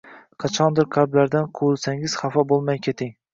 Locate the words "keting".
2.89-3.15